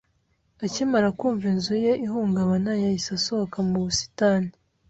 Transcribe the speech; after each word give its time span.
Akimara 0.65 1.07
kumva 1.17 1.45
inzu 1.53 1.75
ye 1.85 1.93
ihungabana, 2.05 2.71
yahise 2.83 3.09
asohoka 3.17 3.57
mu 3.67 3.77
busitani. 3.83 4.49